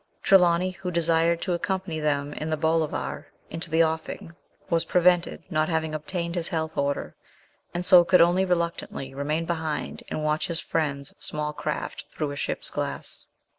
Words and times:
Trelawny, 0.23 0.71
who 0.71 0.89
desired 0.89 1.41
to 1.41 1.53
accompany 1.53 1.99
them 1.99 2.33
in 2.33 2.49
the 2.49 2.57
Bolivar 2.57 3.27
into 3.51 3.69
the 3.69 3.83
offing, 3.83 4.33
was 4.67 4.83
prevented, 4.83 5.43
not 5.51 5.69
having 5.69 5.93
obtained 5.93 6.33
his 6.33 6.47
health 6.47 6.75
order, 6.75 7.13
and 7.71 7.85
so 7.85 8.03
could 8.03 8.19
only 8.19 8.43
reluctantly 8.43 9.13
remain 9.13 9.45
behind 9.45 10.01
and 10.07 10.23
watch 10.23 10.47
his 10.47 10.59
friends' 10.59 11.13
small 11.19 11.53
craft 11.53 12.05
through 12.09 12.31
a 12.31 12.35
ship's 12.35 12.71
glass. 12.71 13.27